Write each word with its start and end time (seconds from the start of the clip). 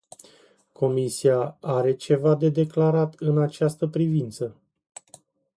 Comisia 0.71 1.57
are 1.61 1.93
ceva 1.95 2.35
de 2.35 2.49
declarat 2.49 3.13
în 3.19 3.41
această 3.41 3.87
privință? 3.87 4.55